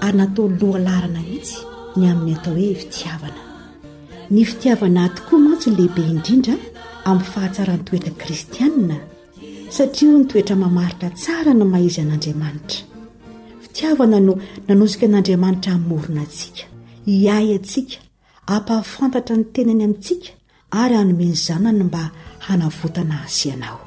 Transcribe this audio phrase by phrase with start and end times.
[0.00, 1.58] ary natao lohalarana mihitsy
[1.96, 3.42] ny amin'ny atao hoe fitiavana
[4.30, 6.54] ny fitiavana tokoa mantsy ny lehibe indrindra
[7.10, 8.98] amin'ny fahatsaran'nytoetra kristianna
[9.76, 12.80] satria ho nytoetra mamaritra tsara no maizaan'andriamanitra
[13.62, 14.32] fitiavana no
[14.68, 16.64] nanosika n'andriamanitra hamorina antsika
[17.08, 17.96] hiay antsika
[18.54, 20.28] ampahafantatra ny tenany amintsika
[20.80, 22.02] ary hanomeny zanany mba
[22.46, 23.80] hanavotana asy anao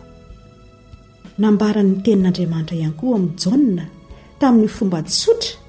[1.41, 3.83] nambaran'ny tenin'andriamanitra ihany koa ami'ny janna
[4.39, 5.60] tamin'ny fombadisotra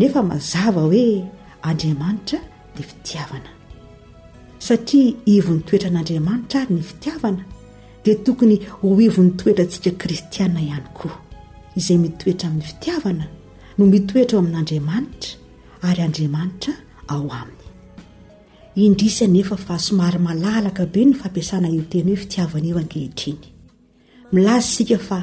[0.00, 1.24] nefa mazava hoe
[1.62, 2.38] andriamanitra
[2.76, 3.50] dia fitiavana
[4.66, 7.44] satria ivo 'ny toetra n'andriamanitra ary ny fitiavana
[8.04, 11.18] dia tokony ho ivo 'ny toetra antsika kristianna ihany koa
[11.78, 13.26] izay mitoetra amin'ny fitiavana
[13.76, 15.32] no mitoetra eo amin'andriamanitra
[15.88, 16.72] ary andriamanitra
[17.12, 17.66] ao aminy
[18.84, 23.44] indrisa nefa fa somary malalaka be ny fampiasana iotena hoe fitiavana io ankehitriny
[24.32, 25.18] milazy sika fa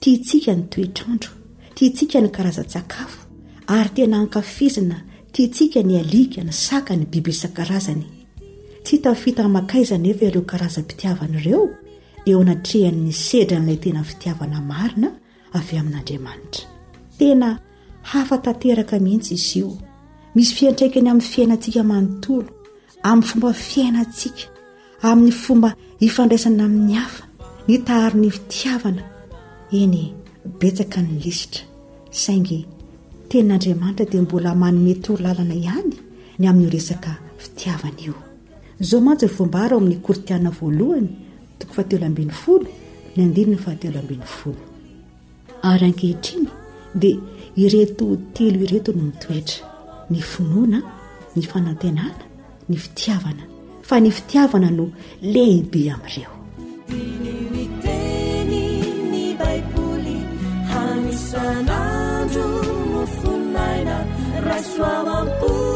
[0.00, 1.32] tia ntsika ny toetraandro
[1.74, 3.21] tia tsika ny karazan-tsakafo
[3.68, 4.96] ary tena ankafizina
[5.32, 8.06] tiantsika ny alika ny saka ny biby isan-karazany
[8.84, 11.62] tsy htafita hmakaizana efa aleo karazampitiavanaireo
[12.26, 15.08] eo anatrehan''ny sedran'ilay tena y fitiavana marina
[15.58, 16.64] avy amin'andriamanitra
[17.18, 17.48] tena
[18.10, 19.70] hafa tanteraka mihitsy izy io
[20.34, 22.48] misy fiantraikany amin'ny fiainantsika manontolo
[23.08, 24.42] amin'ny fomba fiainantsika
[25.08, 25.68] amin'ny fomba
[26.00, 27.24] hifandraisana amin'ny hafa
[27.68, 29.02] ny tahari ny fitiavana
[29.80, 29.98] eny
[30.60, 31.62] betsaka ny lisitra
[32.22, 32.60] saingy
[33.32, 35.92] ten'andriamanitra dia mbola manometory lalana ihany
[36.38, 37.10] ny amin'n'io resaka
[37.42, 38.14] fitiavana io
[38.82, 41.08] izao mantsy ny vombara o amin'ny kortiana voalohany
[41.58, 42.66] toko fahatelo ambin'ny folo
[43.16, 44.60] ny andindiny fahatelo ambin'ny folo
[45.70, 46.46] ary ankehitriny
[47.00, 47.16] dia
[47.62, 48.04] ireto
[48.36, 49.64] telo ireto no nitoetra
[50.12, 50.78] ny finoana
[51.36, 52.24] ny fanantenana
[52.68, 53.42] ny fitiavana
[53.88, 54.84] fa ny fitiavana no
[55.32, 56.30] lehibe amin'ireo
[64.58, 65.71] أشو وقو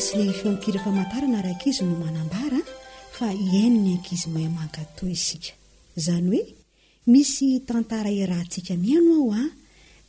[0.00, 2.60] sy lay hifaokira famantarana rahankizy no manambara
[3.16, 5.52] fa hihaino ny ankizy mahay manka tao isika
[5.98, 6.42] izany hoe
[7.12, 9.44] misy tantara irahantsika miano ao a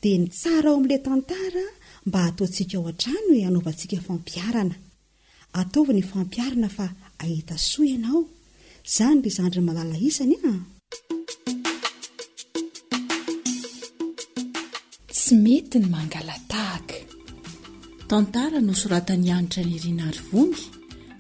[0.02, 1.64] dia nytsara ao amin'ilay tantara
[2.08, 4.76] mba hataontsika ao an-trano hoe hanaovantsika fampiarana
[5.60, 6.86] ataoviny fampiarana fa
[7.24, 8.22] ahita so ianao
[8.88, 10.36] izany la zandryn malala isany
[16.20, 17.01] alahaka
[18.16, 20.62] tantara no soratany anitra ny rianary vongy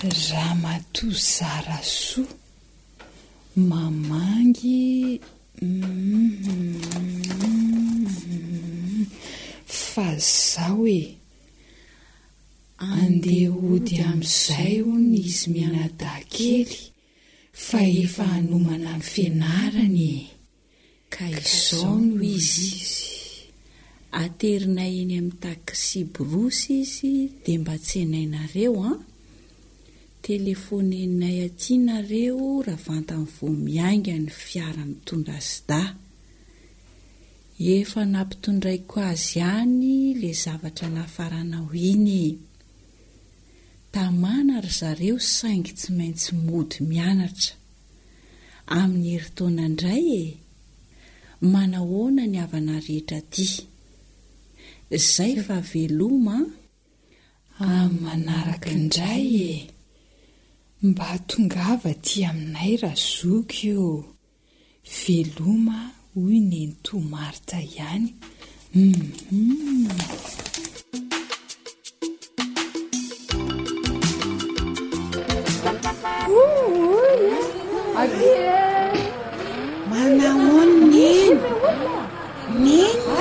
[0.05, 2.27] raha mato zara soa
[3.69, 5.19] mamangy
[5.61, 6.05] hmm.
[9.87, 11.01] fa zao oe
[12.89, 16.73] andea ody amin'izay ony izy mianadahkely
[17.67, 20.23] fa efa hanomana amin'ny fianarany e
[21.13, 22.67] ka izao no izy
[24.25, 27.13] aterinay eny amin'ny takisiborosy izy
[27.45, 29.05] dia mba tsy enainareo an ah.
[30.27, 35.83] telefonenay atỳnareo rahavanta ny vomiainga ny fiara-mitondra syda
[37.77, 42.23] efa naampitondrayko azy ihany ilay zavatra nahafarana ho inye
[43.95, 47.55] tamana ry zareo saingy tsy maintsy mody mianatra
[48.81, 50.27] amin'ny heritona indray e
[51.53, 53.47] manahoana ny avana rehetra ty
[54.97, 56.37] izahy fa veloma
[57.61, 59.27] ah, manaraka indray
[59.57, 59.61] e
[60.87, 63.91] mba tongava ti aminay rahazoky o
[65.01, 65.79] veloma
[66.13, 68.07] hoy nynyto marta ihany
[68.75, 68.89] m
[79.89, 80.29] maaona
[80.65, 81.37] iny
[82.59, 83.15] neno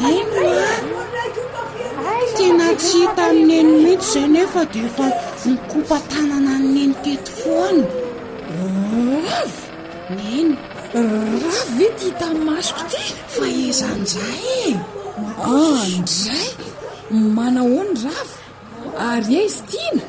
[0.00, 0.48] ay nno
[2.36, 5.06] tena tsy hita amin'ny eno mihitsy zay nefa dia efa
[5.48, 9.52] nikopatanana iny eny tety foanyrav
[10.16, 10.48] nny
[11.42, 13.02] ravo e ty hitamin'ny masoko ty
[13.34, 14.42] faizan'zay
[15.88, 16.48] endzay
[17.36, 18.34] manahoany ravo
[19.10, 20.04] ary ay izy ty na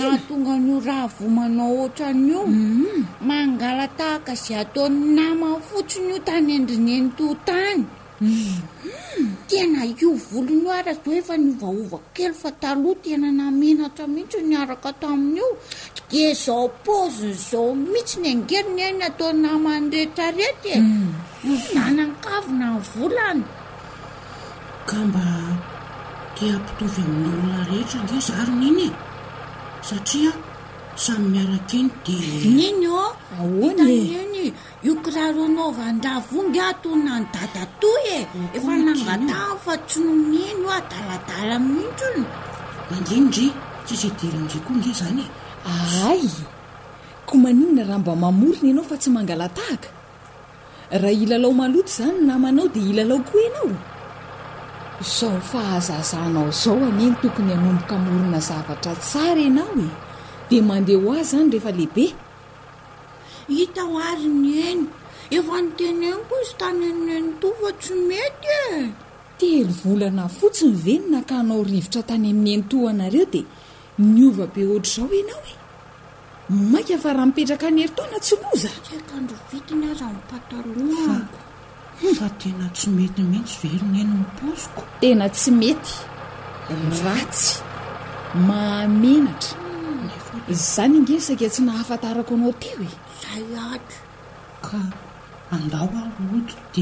[0.00, 3.00] natonga n'io raha vomanao oatran'io mm-hmm.
[3.28, 7.80] mangalatahaka zay ataony namafotsiny io tany endrineny totany
[8.22, 9.26] mm-hmm.
[9.50, 15.06] tena io volon io arahzao efa niovaova kel fa taloha tena namenatra mihitsy niarako ato
[15.14, 15.48] amin'io
[16.10, 17.84] e zaopôinzao hmm.
[17.92, 22.12] mihitsy nyangerinye ataonamanehtra eetiaakana ny
[22.96, 23.42] volany
[24.88, 25.24] ka mba
[26.36, 28.90] tiampitaovy amin'ny ola rehetra ne zaroniny e?
[29.88, 30.32] satria
[31.04, 32.86] samy miarak iny deiny
[34.86, 37.36] io kraaroaoanravogatnan e.
[37.42, 38.20] aaty
[40.60, 43.46] noaa mitsomandidry
[43.86, 45.28] tsisy derenrekoa ne zany e?
[45.66, 46.22] aay
[47.26, 49.88] ko maninona raha mbha maamorona anao fa tsy mangalatahaka
[51.02, 53.72] raha ila lao maloto izany namanao dia ila lao koa ianao
[55.16, 59.90] zaho fahazazahnao izao aneny tokony hamomboka morina zavatra tsara ianao e
[60.48, 62.06] dia mandeha ho azy any rehefa lehibe
[63.56, 64.82] hita ho azy ny eny
[65.36, 68.66] efa ny tenenykoa izy tany amin'ny eninto fa tsy mety e
[69.38, 73.46] telo volana fotsiny venona kanao rivotra tany amin'ny annto anareo dia
[73.98, 75.52] ni ova be ohatra zao enao e
[76.72, 78.94] maika fa raha mipetraka nyheri tona tsy lozaafa
[82.40, 85.94] tena tsy mety mihitsy veroneny nyposiko tena tsy mety
[87.04, 87.50] ratsy
[88.46, 89.50] maamenatra
[90.74, 94.78] zany ingeo sakea tsy nahafantarako anao aty o eka
[95.56, 96.04] andao a
[96.36, 96.76] oht d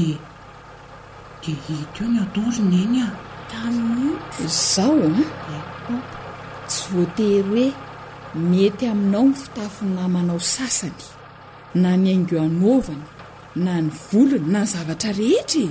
[1.41, 5.11] de hito ny atozonenyazao
[6.67, 7.65] tsy voatehry
[8.33, 11.03] hoe mety aminao nyfitafinamanao sasany
[11.75, 13.05] na ny ainguo anovana
[13.55, 15.69] na ny volona na ny zavatra rehetra e.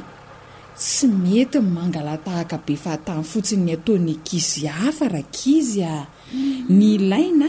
[0.76, 6.07] tsy mety nmangalatahaka be fahatany fotsiny ny ataony kizy hafa ra kizy a
[6.69, 7.49] ny laina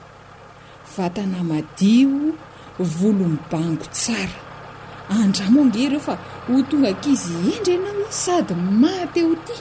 [0.96, 2.34] vatana madio
[2.78, 4.47] volom bango tsara
[5.16, 6.14] andramongereo fa
[6.46, 9.54] ho tonga kizy endry ianao sady maty ho ty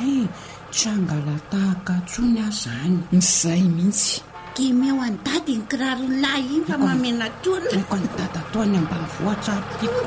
[0.00, 0.28] ay
[0.74, 4.14] tsy angala tahaka tsony aza any nyzay mihitsy
[4.54, 10.02] kemeo an dady ny kirarolay iny fa mamena toako anni dady ataony ambanivoatsaro tyko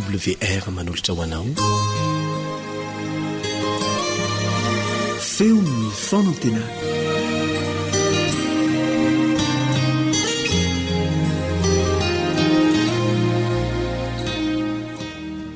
[0.00, 1.44] wr manolotra hoanao
[5.20, 6.62] feonfonatena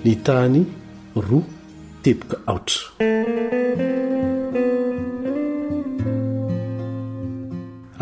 [0.04, 0.58] ny tany
[1.16, 1.42] roa
[2.02, 2.86] teboka aotra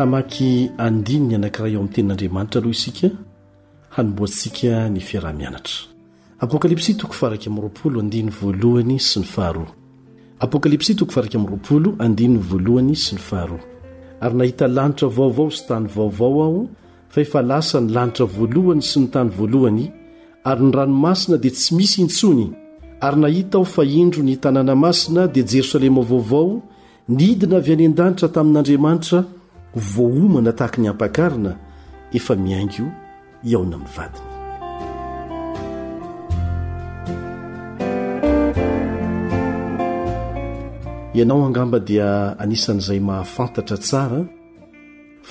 [0.03, 3.07] amaky andininy anakira eo amin'ny ten'andriamanitra aloha isika
[3.95, 5.90] hanomboantsika ny fiarah-mianatra
[6.41, 9.25] apôkalipsy toko faraka amin'nyroapolo andiny voalohany sy ny
[13.19, 13.59] faharoa
[14.21, 16.61] ary nahita lanitra vaovao sy tany vaovao aho
[17.09, 19.85] fa efa lasa ny lanitra voalohany sy ny tany voalohany
[20.51, 22.47] ary ny ranomasina dia tsy misy intsony
[23.05, 26.61] ary nahita aho fa indro ny tanàna masina dia jerosalema vaovao
[27.07, 29.19] nidina avy any an-danitra tamin'andriamanitra
[29.93, 31.51] voahomana tahaka ny ampakarina
[32.17, 32.83] efa miaingo
[33.51, 34.30] aona min'ny vadiny
[41.13, 44.21] ianao hangamba dia anisan'izay mahafantatra tsara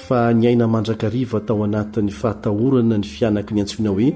[0.04, 4.08] fa nyaina mandrakariva tao anatin'ny fahatahorana ny fianaky ny antsoina hoe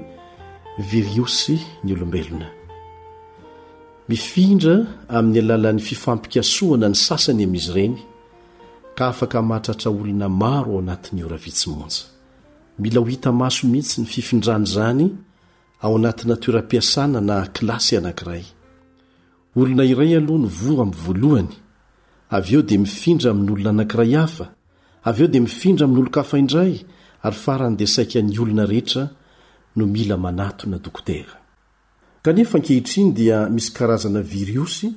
[0.90, 2.48] viriosy ny olombelona
[4.08, 4.74] mifindra
[5.16, 7.96] amin'ny alalan'ny fifampika soana ny sasany amin'izy ireny
[8.96, 12.02] ka afaka mahatratra olona maro ao anatin'ny oravitsy monja
[12.82, 15.06] mila ho hita maso mihitsy ny fifindrana izany
[15.84, 18.44] ao anatin atoeram-piasana na kilasy anankiray
[19.56, 21.50] olona iray aloha ny vo am voalohany
[22.36, 24.46] avy eo dia mifindra aminolona anankiray hafa
[25.08, 26.72] avy eo dia mifindra aminolo-kafaindray
[27.26, 29.02] ary farany desaika ny olona rehetra
[29.76, 31.34] no mila manato na dokotera
[32.24, 34.88] kanefa nkehitriny dia misy karazana viriosy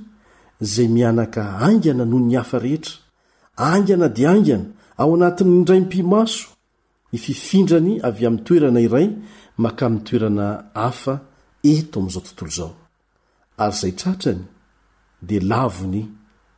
[0.73, 2.95] zay mianaka angana noho ny hafa rehetra
[3.69, 4.65] angana dia angana
[4.97, 6.47] ao anatin' indray mpimaso
[7.13, 9.07] ififindrany avy am' toerana iray
[9.63, 11.21] makamy toerana hafa
[11.63, 12.86] etoam'zotntzo
[13.57, 14.41] ary zay tatrany
[15.21, 16.07] dia lavony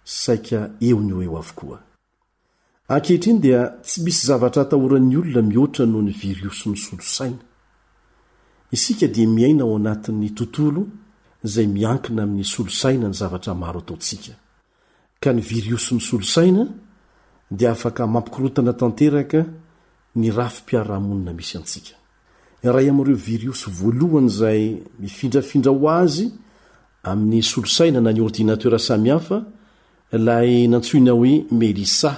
[0.04, 1.78] saika eo ny o eo avokoa
[2.96, 7.42] akehitriny dia tsy misy zavatra hatahoran'ny olona mihoatra noho ny virioso ny solosaina
[8.76, 10.82] isika dia miaina ao anatin'ny tontolo
[11.54, 14.34] zay miankina amin'ny solosaina ny zavatra maro ataontsika
[15.22, 16.64] ka ny viriosony solosaina
[17.58, 19.40] dia afaka mampikorotana tanteraka
[20.20, 21.94] ny rafipiarahamonina misy antsika
[22.76, 24.62] ray amireo virioso voalohany zay
[25.00, 26.28] mifindrafindra ho azy
[27.04, 29.46] amin'ny solosaina na ny ordinatera samihafa
[30.12, 32.12] lahy nantsoina hoe melisa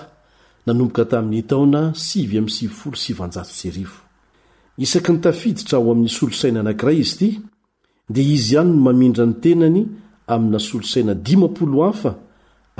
[0.65, 2.19] nanomboka tamin'ny taona si
[4.81, 7.39] isaky ny tafiditra ho amin'ny solosaina anankiray izy ity
[8.09, 9.81] dia izy ihany no mamindra ny tenany
[10.33, 12.01] aminasolosaina i0af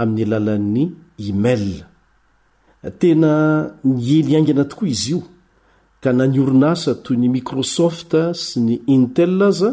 [0.02, 0.84] amin'ny alalan'ny
[1.28, 1.64] email
[3.00, 3.34] tena
[3.84, 5.20] niely aingana tokoa izy io
[6.04, 8.12] ka naniorina sa toy ny mikrosoft
[8.46, 9.72] sy ny intel aza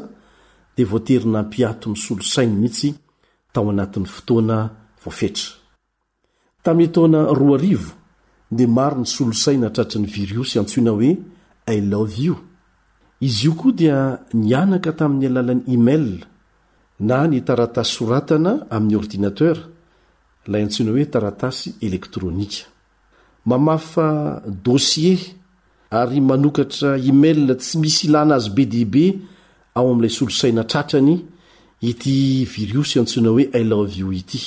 [0.79, 2.89] de voaterina mpiato ny solosainy mihitsy
[3.53, 4.59] tao anatin'ny fotoana
[5.03, 5.51] voafetra
[6.65, 7.91] tamin'ny taona roa arivo
[8.57, 11.11] dia maro ny solosaina atratra ny viriosy antsoina hoe
[11.75, 12.37] i love ou
[13.27, 13.97] izy io koa dia
[14.43, 16.27] nianaka tamin'ny alalan'y emaila
[17.09, 19.63] na ny taratasy soratana amin'ny ordinatera
[20.47, 22.63] ilay antsoina hoe taratasy elektronika
[23.51, 24.07] mamafa
[24.67, 25.17] dosie
[26.01, 29.07] ary manokatra emaila tsy misy ilana azy be dihibe
[29.81, 31.15] ao amin'ilay solosaina tratrany
[31.91, 32.17] ity
[32.53, 34.41] viriosy antsoina hoe ailao v o ity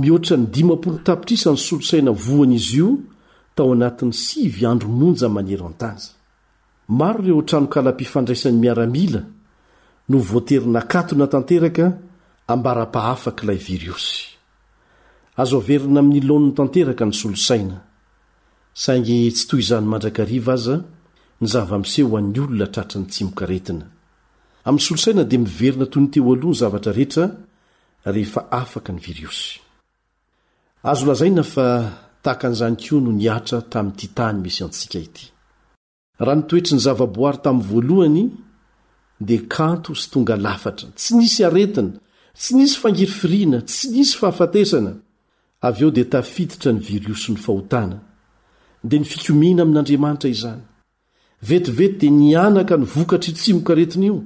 [0.00, 2.90] mihoatra ny ny solosaina voany izy io
[3.56, 6.10] tao anatin'ny sivy andromonja manero antanja
[7.00, 9.20] maro ireo trano kala-pifandraisan'ny miaramila
[10.10, 11.86] no voaterinakatona tanteraka
[12.52, 14.16] ambara-pahafaka ilay viriosy
[15.42, 17.76] azo verina amin'ny lonny tanteraka ny solosaina
[18.82, 20.76] saingy tsy to znymandrakai aza
[21.40, 23.86] ny zavasehoan'ny olona tratrany tsimoka retina
[24.66, 27.24] amn'ny solosaina dia miverina toy ny teo alohany zavatra rehetra
[28.14, 29.60] rehefa afaka ny viriosy
[30.90, 31.66] azo lazaina fa
[32.22, 35.24] tahaka an'izany ko no niatra tamin'nyty tany misy antsika ity
[36.24, 38.24] raha nitoetry ny zavaboary tamin'ny voalohany
[39.28, 41.90] dia kanto sy tonga lafatra tsy nisy aretina
[42.40, 44.92] tsy nisy fangiryfiriana tsy nisy fahafatesana
[45.66, 47.96] avy eo dia tafiditra ny viriosy ny fahotana
[48.88, 50.62] dia nifikomina amin'andriamanitra izany
[51.48, 54.18] vetivety dia nianaka nyvokatry i tsimokaretiny io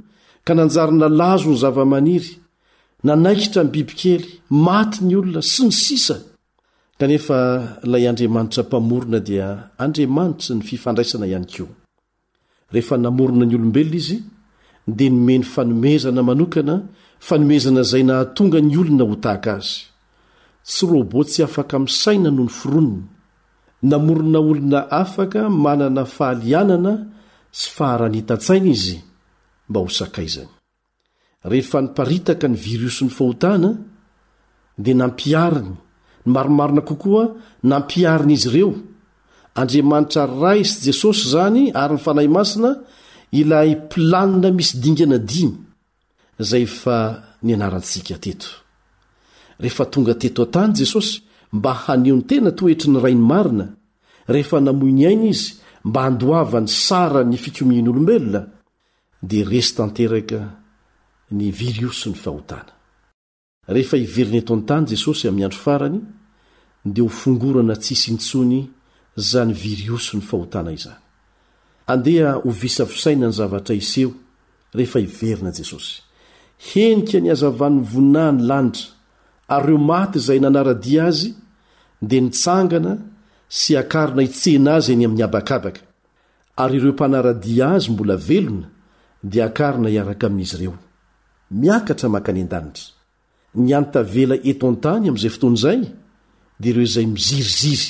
[0.47, 2.31] ka nanjaryna lazo ny zava-maniry
[3.07, 4.27] nanaikitra mn'ybibikely
[4.67, 6.17] maty ny olona sy ny sisa
[7.01, 7.39] kanefa
[7.85, 9.47] ilay andriamanitra mpamorona dia
[9.85, 11.73] andriamanitra ny fifandraisana ihany koa
[12.73, 14.17] rehefa namorona ny olombelona izy
[14.99, 16.75] dia nomeny fanomezana manokana
[17.27, 19.77] fanomezana izay nahatonga ny olona ho tahaka azy
[20.69, 23.07] tsy robo tsy afaka min'y saina noho ny fironina
[23.93, 26.93] namorona olona afaka manana fahalianana
[27.59, 28.99] sy faharany itan-tsaina izy
[29.69, 30.53] mba hosakaizany
[31.53, 33.71] rehefa niparitaka ny virosy ny fohotana
[34.83, 35.73] dia nampiariny
[36.27, 37.25] ny maromarina kokoa
[37.71, 38.73] nampiariny izy ireo
[39.61, 42.71] andriamanitra ray sy jesosy zany ary ny fanahy masina
[43.41, 45.55] ilay mpilanina misy dingana dimy
[46.43, 46.97] izay fa
[47.45, 48.49] ni anarantsika teto
[49.63, 51.13] rehefa tonga teto a-tany jesosy
[51.57, 53.67] mba haneo ny tena toetry ny rai n'ny marina
[54.33, 55.49] rehefa namoiny ainy izy
[55.89, 58.41] mba handohavany sarany fikomin'olombelona
[59.31, 59.97] aviriosonyt
[63.67, 65.99] rehefa hiverina etony tany jesosy amin'ny andro farany
[66.93, 68.61] dia ho fongorana tsisy ntsony
[69.29, 70.97] zany virioso ny fahotana izany
[71.93, 74.11] andeha ho visavosaina ny zavatra iseo
[74.77, 75.95] rehefa hiverina jesosy
[76.75, 78.87] henika ny hazavany voninahyny lanitra
[79.57, 81.29] ary reo maty izay nanaradia azy
[82.09, 82.93] dia nitsangana
[83.59, 85.81] sy akarina hitsehna azy any amin'ny abakabaka
[86.63, 88.69] ary ireo mpanaradia azy mbola velona
[89.25, 90.75] dia akarina hiaraka amin'izy ireo
[91.61, 92.85] miakatra manka any an-danitra
[93.63, 95.81] ny antavela eto an-tany amin'izay fotoany izay
[96.61, 97.89] dia ireo izay miziriziry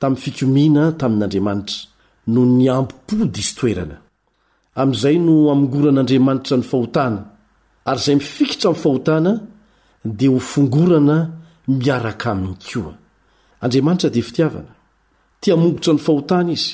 [0.00, 1.78] tamin'ny fikomina tamin'andriamanitra
[2.32, 3.96] no ny ambympody isy toerana
[4.80, 7.20] amin'izay no amongoran'andriamanitra ny fahotana
[7.90, 9.32] ary izay mifikitra amin'ny fahotana
[10.18, 11.16] dia ho fongorana
[11.82, 12.92] miaraka aminy koa
[13.64, 14.70] andriamanitra dia fitiavana
[15.42, 16.72] tiamongotra ny fahotana izy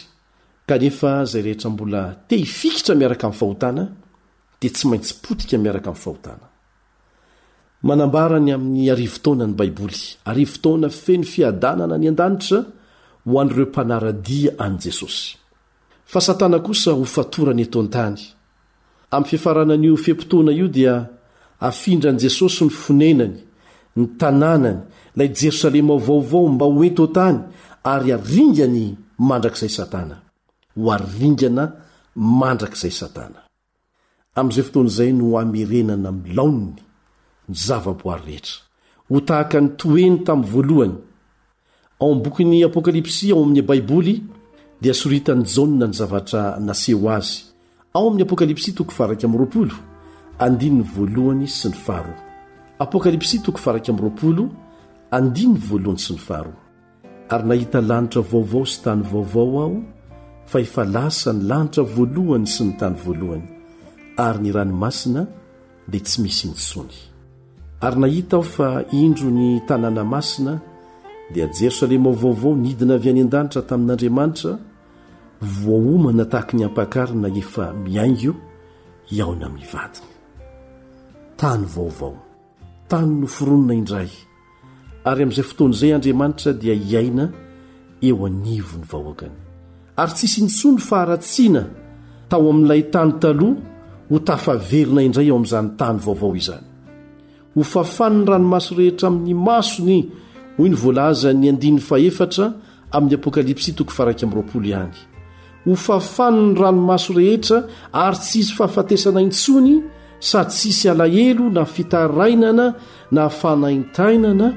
[0.79, 0.91] e
[1.27, 3.83] zay rehetrambola te hifikitra miaraka amyfahotana
[4.61, 6.47] dia tsy maintsy potika miaraka am fahotana
[7.87, 12.59] maambarany amin'ny arivotonany baiboly arivotona feny fiadanana ny andanitra
[13.29, 15.27] ho anireo mpanaradia an jesosy
[16.11, 18.19] fa satana kosa ho fatorany etaontany
[19.15, 20.95] amy fifarananio fempotoana io dia
[21.69, 23.37] afindra ani jesosy ny fonenany
[23.97, 24.79] ny tanànany
[25.19, 27.39] lay jerosalema o vaovao mba ho ento tany
[27.93, 28.83] ary aringany
[29.29, 30.17] mandrakizay satana
[30.83, 31.65] ho arringana
[32.39, 33.41] mandrakaizay satana
[34.39, 36.65] amin'izay fotoan'izay no amerenana milaony
[37.51, 38.57] ny zavaboary rehetra
[39.11, 40.97] ho tahaka ny toeny tamin'ny voalohany
[42.03, 44.15] ao am'ny bokin'ny apôkalipsy ao amin'ny baiboly
[44.83, 47.33] dia soritany jana ny zavatra naseho azy
[47.97, 49.67] ao amin'ny apokalipsy toko fara amrao
[50.47, 52.15] andinny voalohany sy ny faharo
[52.85, 53.93] apokalps to farndy
[55.61, 56.53] voalohany sy ny faharo
[57.35, 59.79] ary nahita lanitra vaovao sy tany vaovao aho
[60.47, 63.45] fa efa lasa ny lanitra voalohany sy ny tany voalohany
[64.17, 65.23] ary ny ranomasina
[65.91, 66.97] dia tsy misy ntsony
[67.87, 68.69] ary nahita aho fa
[69.03, 70.53] indro ny tanàna masina
[71.35, 74.53] dia jerosalema o vaovao nidina vy any an-danitra tamin'andriamanitra
[75.63, 78.35] voaomanatahaka ny ampakarina efa miaing io
[79.17, 80.11] iaona amivadiny
[81.41, 82.15] tany vaovao
[82.91, 84.11] tany no fironona indray
[85.11, 87.25] ary amin'izay fotoan'izay andriamanitra dia hiaina
[88.07, 89.39] eo anivo ny vahoakany
[90.01, 91.63] ary tsisy intsony faharatsina
[92.31, 93.61] tao amin'ilay tany taloha
[94.11, 96.65] ho tafaverina indray ao amin'izany tany vaovao izany
[97.55, 99.99] ho fafano ny ranomaso rehetra amin'ny masony
[100.59, 102.47] hoy ny voalazany andiny fahefatra
[102.97, 104.97] amin'ny apokalipsy toko fa raika'roapolo ihany
[105.67, 107.59] ho fafano ny ranomaso rehetra
[108.05, 109.75] ary tsisy fahafatesana intsony
[110.31, 112.67] sady tsisy alahelo na fitarainana
[113.17, 114.49] na fanaintainana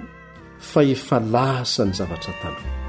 [0.71, 2.82] fa efa lasa ny zavatra taloha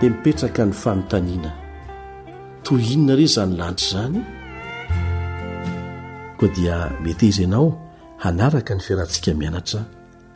[0.00, 1.50] de mipetraka ny fanontaniana
[2.64, 4.20] tohinona rey zany lanitra zany
[6.38, 7.66] koa dia meteza nao
[8.24, 9.80] hanaraka ny fiarahantsika mianatra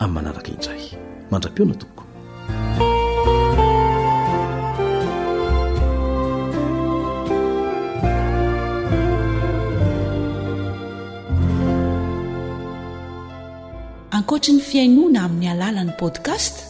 [0.03, 0.85] amin'ny manaraka indray
[1.31, 2.03] mandrampeona toko
[14.17, 16.68] ankoatry ny fiainoana amin'ny alalany podcast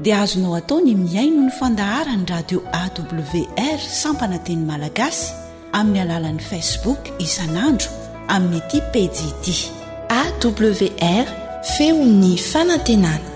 [0.00, 5.28] dia azonao atao ny miaino ny fandahara ny radio awr sampananteny malagasy
[5.76, 7.88] amin'ny alalan'i facebook isan'andro
[8.32, 9.56] amin'ny aty pedidi
[10.16, 11.26] awr
[11.72, 13.28] feony fanantenana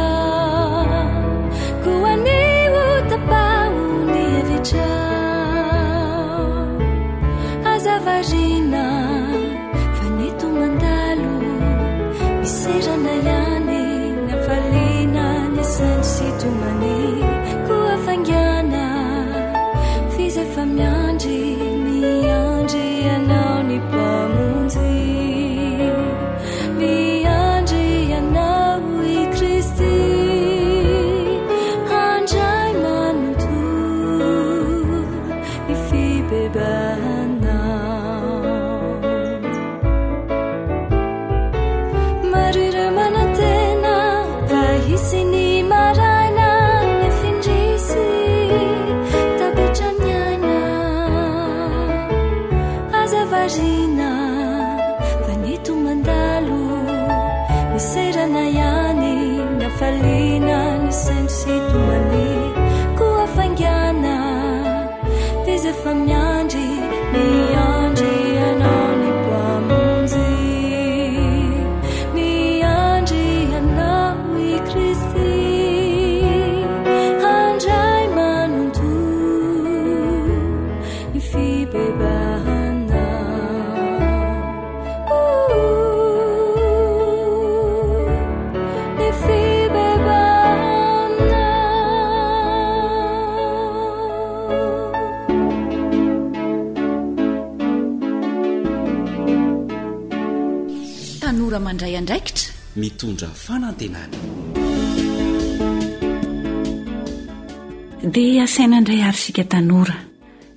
[108.02, 109.96] dia asaina ndray ari sika tanora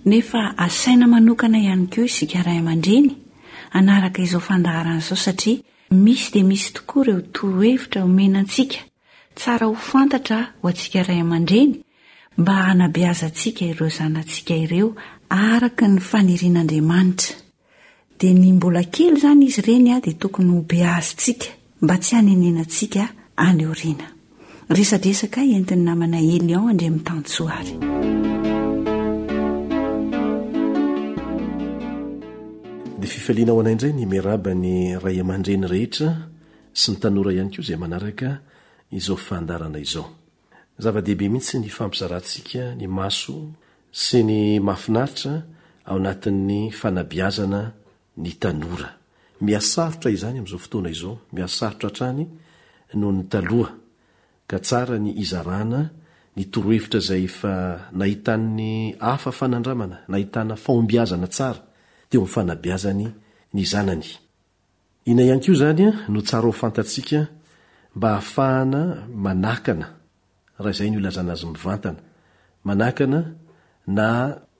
[0.06, 3.12] nefa asaina manokana ihany koa hisika ray aman-dreny
[3.71, 5.58] anaraka izao fandaharana izao satria
[5.91, 8.77] misy dia misy tokoaire o torohevitra homenantsika
[9.36, 11.75] tsara ho fantatra ho atsika ray aman-dreny
[12.38, 14.95] mba hanabe azantsika ireo zanantsika ireo
[15.30, 17.36] araka ny fanirian'andriamanitra
[18.19, 22.15] dia ny mbola kely zany izy ireny a dia tokony ho be azyntsika mba tsy
[22.15, 23.03] hanenenantsika
[23.45, 24.05] any oriana
[24.77, 27.73] resadresaka entiny namana ely ao andria amin'n tany soary
[33.01, 36.09] dia fifeliana ao anayindray ny mearabany raiaman-dreny rehetra
[36.79, 38.29] sy ny tanora ihany koa izay manaraka
[38.97, 40.05] izao fandarana izao
[40.83, 43.35] zava-dehibe mihitsy ny fampizarantsika ny maso
[44.03, 45.33] sy ny mafinaritra
[45.89, 47.61] ao anatin'ny fanabiazana
[48.23, 48.89] ny tanora
[49.47, 52.25] miasarotra izany am'zao fotoana izao miasarotra hatrany
[53.01, 53.73] no ny taloha
[54.49, 55.82] ka tsara ny izarana
[56.36, 57.54] ny torohevitra zay fa
[57.99, 58.71] nahitanny
[59.13, 61.62] afa fanandramana nahitana faombiazana sara
[62.10, 63.06] tefanabiazany
[63.54, 65.23] hnna
[70.62, 73.19] aha zay ny lazana azy mivantanamanana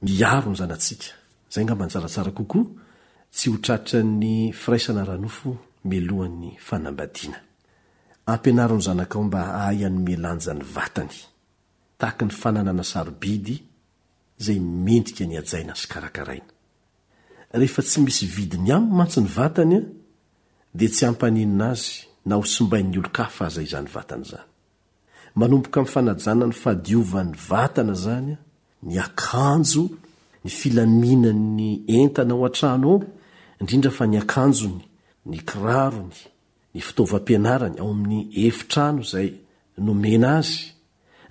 [0.10, 1.06] miaro nyzanaika
[1.54, 2.64] zay ngamanjaratsarakokoa
[3.32, 7.38] tsy hotratra ny firaisana ranofo milohan'ny fanambadina
[8.34, 11.16] ampianary no zanaka ao mba ayany melanjany vatany
[12.00, 13.56] tahaky ny fananana sarobidy
[14.46, 16.50] zay mendika ny ajaina sy karakaraina
[17.56, 19.80] ee tsy misy vidiny amn matsy ny vatanya
[20.78, 21.94] d tsy ampninina azy
[22.30, 24.48] nahosombai'ny olo kafa aza izany vatana zany
[25.40, 28.38] manompoka mi'n fanajanany fadiovan'ny vatana zanya
[28.90, 29.84] ny akanjo
[30.44, 33.02] ny filaminany entana o an-trano ao
[33.62, 34.82] indrindra fa ny akanjony
[35.30, 36.18] ny kirarony
[36.74, 39.30] ny fitaovampianarany ao amin'ny eitrano zay
[39.78, 40.60] noena azy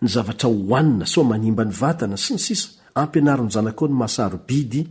[0.00, 4.82] ny zavatra hoanina so manimba ny vatana sy ny sisa ampianarnyzanak ny masarobidy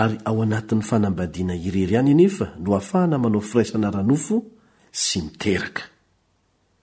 [0.00, 4.36] ary ao anatin'ny fanambadiana irery iany nefa no afahana manao firaisana ranofo
[4.92, 5.82] sy miteraka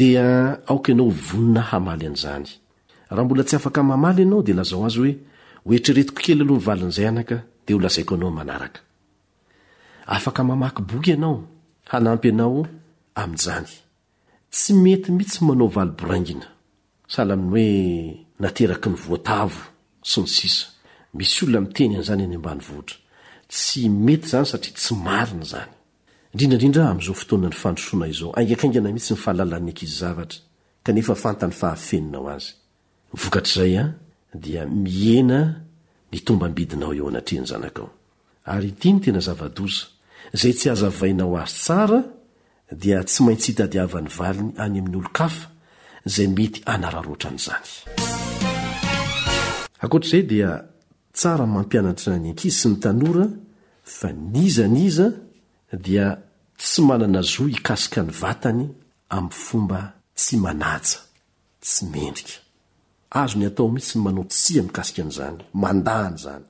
[0.00, 0.26] dia
[0.66, 2.48] aoka ianao vonina hamaly an'izany
[3.10, 5.14] raha mbola tsy afaka mamaly anao dia lazao azy hoe
[5.66, 7.36] hoetreretiko kely aloha mivalin'izay anaka
[7.66, 8.80] de ho lazaiko anao n manaraka
[10.16, 11.36] afaka mamaky boky ianao
[11.92, 12.60] hanampy ianao
[13.20, 13.70] amin'izany
[14.54, 16.48] tsy mety mihitsy manao valiboraingina
[17.12, 17.70] sala aminy hoe
[18.42, 19.60] nateraky ny voatavo
[20.10, 20.66] sy ny sisa
[21.16, 22.96] misy olona miteny an'izany eny ambany votra
[23.50, 25.72] tsy mety zany satria tsy marinazany
[26.32, 30.38] indrindrandrindra amin'izao fotoana ny fandrosoana izao aingakaingana mihitsy ny fahalalany ankizy zavatra
[30.84, 32.46] kanefa fantany fahafeninao azy
[33.22, 33.90] vokatr'izay an
[34.34, 35.38] dia mihena
[36.12, 37.90] nitomba mbidinao eo anatrea ny zanakao
[38.44, 39.86] ary ity ny tena zava-doza
[40.34, 41.98] izay tsy hazavainao azy tsara
[42.82, 45.46] dia tsy maintsy hitadiavany valiny any amin'nyolo-kafa
[46.06, 47.68] izay mety anararoatra n'izany
[49.84, 50.50] akoatr' izay dia
[51.18, 53.26] tsara mampianatra ny ankizy sy ny tanora
[53.98, 55.08] fa niza n iza
[55.76, 56.18] dia
[56.58, 58.66] tsy manana zo hikasika ny vatany
[59.16, 59.80] amn'ny fomba
[60.18, 60.98] tsy manatsa
[61.64, 62.36] tsy mendrika
[63.10, 66.44] a zo ny atao mhitsy manao tsia mikasika any zany mandahany zany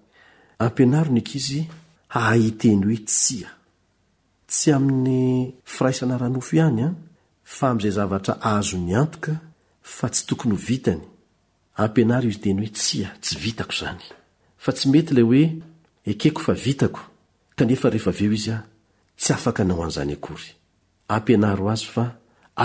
[0.65, 1.61] ampianaro nkizy
[2.19, 3.49] ahayiteny hoe tsia
[4.51, 5.23] tsy amin'ny
[5.73, 6.95] firaisana rahanofo ihany an
[7.55, 9.33] fa am'izay zavatra azo ny antoka
[9.97, 11.05] fa tsy tokony ho vitany
[11.83, 13.99] ampanaro iteny hoe tsia tsy vitao zan
[18.41, 18.63] eo
[19.23, 20.49] tsy afaka nao an'izany akory
[21.15, 22.05] ampianaro azy fa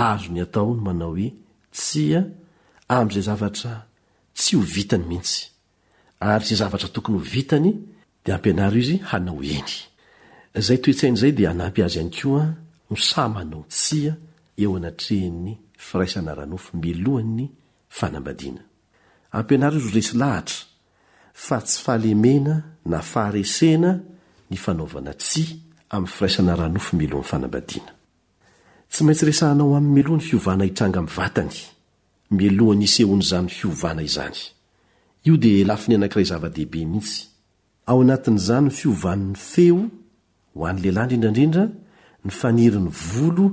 [0.02, 1.28] aazo ny atao no manao hoe
[1.78, 2.20] tsia
[2.94, 3.72] amin'izay zavatra
[4.38, 5.40] tsy ho vitany mihitsy
[6.30, 7.70] ary tsy zavatra tokony ho vitany
[8.24, 9.72] dia ampianaro izy hanao eny
[10.58, 12.50] izay toetsain' izay dia hanampy azy any ko an
[12.88, 14.12] hosamanao tsia
[14.62, 15.52] eo anatrehn'ny
[15.86, 17.44] firaisana ranofo milohan ny
[17.98, 18.62] fanambadiana
[19.36, 20.60] ampianaro izy o resy lahitra
[21.44, 22.54] fa tsy fahalemena
[22.90, 23.90] na faharesena
[24.50, 25.44] ny fanaovana tsi
[28.88, 31.56] tsy maintsy resahnao amn'ny milohan'ny fiovana hitranga m vatany
[32.36, 34.38] milohany iseoan'izany fiovana izany
[35.26, 37.20] io dia lafiny anankiray zava-dehibe mihitsy
[37.88, 39.80] ao anatin'izany ny fiovanin'ny feo
[40.54, 41.64] ho an' lehilahy ndrindrandrindra
[42.24, 43.46] ny fanirin'ny volo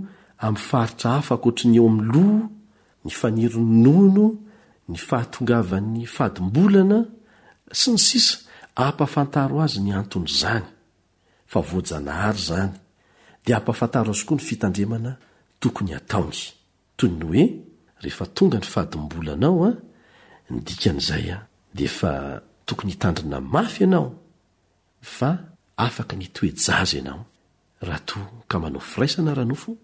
[0.45, 2.41] amin'y faritra hafankoatriny eo ami'ny loha
[3.05, 4.25] ny fanirin'ny nono
[4.89, 6.99] ny fahatongavan'ny faadimbolana
[7.79, 8.35] sy ny sisa
[8.85, 10.67] ampafantaro azy ny anton'izany
[11.61, 12.69] fajanahary zany
[13.45, 15.11] di ampafataro azokoa ny fitandrimana
[15.61, 16.39] tokonyataony
[16.97, 17.43] toyny oe
[18.03, 19.77] rehefa tonga ny faadimbolaanaoa ah,
[20.93, 24.09] ndizaydf ah, tokony itandrina mafy ianao
[25.01, 25.29] fa
[25.77, 27.25] afaka nitoejaza ianao
[27.81, 29.77] raha tka mano firaisana ranofo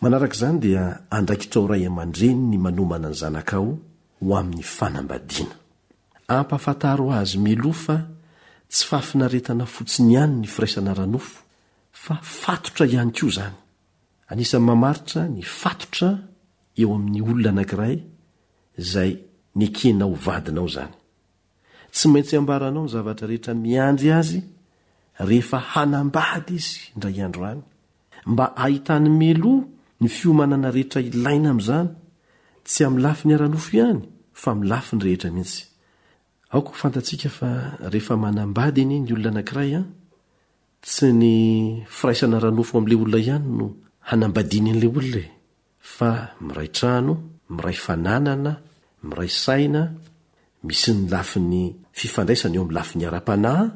[0.00, 3.78] mnkazany dia andraikitra o ray aman-dreny ny manomana ny zanakao
[4.20, 5.46] ho amin'ny fanmbadi
[6.38, 7.96] ampafataro azy meloa fa
[8.72, 11.38] tsy fafinaretana fotsiny ihany ny firaisana ranofo
[12.02, 13.56] fa fatotra ihany ko izany
[14.30, 16.08] anisany mamaritra ny fatotra
[16.80, 17.96] eo amin'ny olona anankiray
[18.82, 19.10] izay
[19.60, 20.94] nykena ho vadinao izany
[21.94, 24.40] tsy maintsy ambaranao ny zavatra rehetra miandry azy
[25.28, 27.60] rehefa hanambady izy indray iandroany
[28.32, 29.58] mba ahitany meloa
[30.00, 31.88] ny fiomanana rehetra ilaina amin'izany
[32.68, 34.00] tsy mlafi ny aranofo ihany
[34.42, 35.60] fa milafi ny rehetramihitsy
[36.52, 37.48] aoko fantatsika fa
[37.92, 39.92] rehefa manambadiny ny olona anankiray an ah,
[40.86, 41.36] tsy ny
[41.96, 43.66] firaisana ranofo amin'ila olona ihany no
[44.08, 45.28] hanambadiny n'ley olona e.
[45.94, 46.10] fa
[46.46, 47.14] miray trano
[47.56, 48.52] miray fananana
[49.08, 49.82] miray saina
[50.66, 51.62] misy ny lafiny
[51.98, 53.66] fifandraisana eo amin'ny lafi ny ara-panahy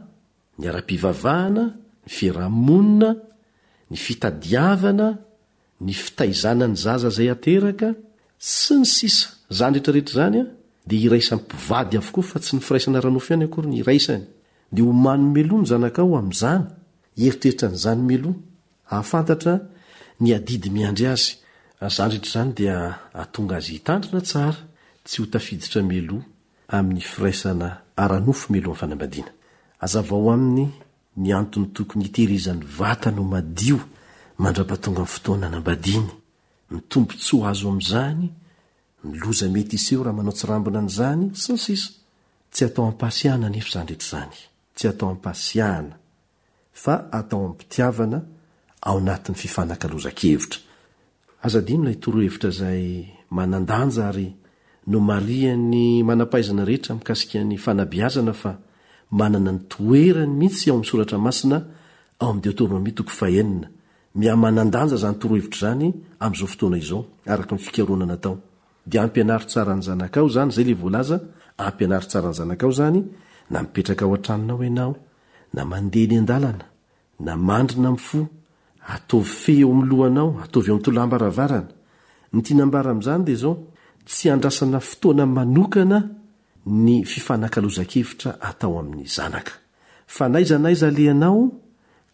[0.58, 1.64] ny ara-pivavahana
[2.04, 3.10] ny firahamonina
[3.90, 5.08] ny fitadiavana
[5.84, 7.88] ny fitaizanany zaza zay ateraka
[8.58, 10.55] sy ny sisa zanyretraretra zanya ah,
[10.88, 14.24] dia iraisan'ny mpivady avokoa fa tsy ny firaisana ranofo iany akoryny iraisany
[14.74, 16.64] di ho mano meloa ny zanakao amin''zany
[17.24, 18.30] eritreritra ny zany melo
[18.92, 19.54] ahafantatra
[20.22, 21.32] ny adidy miandry azy
[21.96, 22.76] zarihtrazany dia
[23.22, 24.56] atonga azy hitandrina tsara
[25.06, 26.20] tsy hotafiditra e n'y
[26.98, 27.32] iaisaofoy
[31.22, 35.92] anytokony itezan'ny aanadinaaonga ftoana ambay
[36.72, 38.26] mitompo tsy o azo amin'zany
[39.12, 41.82] miloza mety iseo raha manao tsyrambina nyzany ssis
[42.52, 43.62] tsy atao apasiahna nnyay
[46.80, 48.18] taah ataoapitiavana
[48.90, 52.86] aaty fifanakzaeala tooheviaay
[53.42, 54.06] anadanja
[54.90, 57.56] no aiany manapaizna reheta man'y
[58.22, 58.56] naazna a
[59.30, 59.60] nana
[62.84, 62.86] y
[64.22, 65.86] iyna zany toohevitra zany
[66.24, 67.00] amzao fotoana izao
[67.32, 68.34] arak fikoananatao
[68.86, 71.20] dia ampianaro tsarany zanakao zany zay le voalazan
[71.66, 73.00] ampianaro tsarany zanakao zany
[73.52, 74.92] na mipetraka ao an-tranonao ianao
[75.54, 76.66] na mandeha ny an-dalana
[77.26, 78.20] na mandrina m fo
[78.94, 81.68] atovy feeo amnlohanao atovy eom'tolambaravarana
[82.34, 83.54] ny tianambara amin'izany dia zao
[84.08, 85.98] tsy andrasana fotoana manokana
[86.84, 89.54] ny fifanakalozakevitra atao amin'ny zanaka
[90.34, 91.40] naizanaiza leanao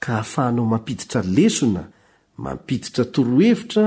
[0.02, 1.82] ka ahafahanao mampiditra lesona
[2.44, 3.86] mampiditra torohevitra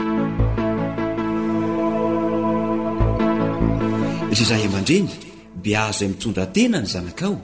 [4.31, 5.09] ry ray ama-dreny
[5.61, 7.35] be azo ay mitondratena ny zanakao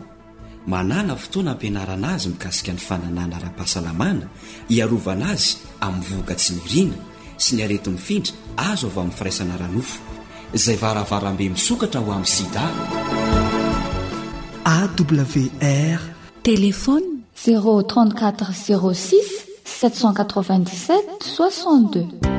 [0.71, 4.25] manàna fotoana ampianarana azy mikasika ny fananàna raha-pahasalamana
[4.71, 5.51] hiarovana azy
[5.85, 6.97] amin'ny voka tsy nirina
[7.43, 8.33] sy ny areti mifindra
[8.71, 9.97] azo avy amin'ny firaisana ranofo
[10.57, 12.65] izay varavarambe misokatra ho amin'ny sida
[14.75, 16.01] awr
[16.47, 19.35] telefony 034 06
[19.67, 22.36] 797 62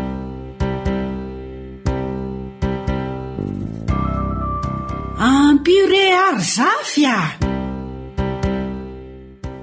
[5.19, 7.29] ampi re ary zafy a ah!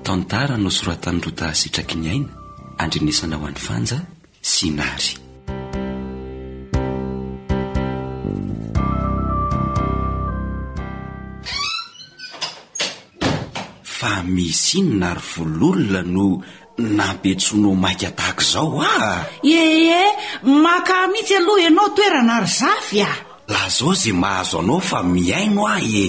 [0.03, 2.29] tantara no soratany rotaasitraky ny aina
[2.83, 3.97] andrenesana ho an'ny fanja
[4.51, 5.11] sy nary
[13.97, 16.25] fa misy iny nary vololona no
[16.97, 19.21] nampetsono maika atahako izao ah
[19.57, 20.03] ee
[20.65, 23.17] maka mihitsy aloha ianao toerana ary zafy a ah!
[23.47, 26.07] lah zao zay mahazo anao fa miaino ah e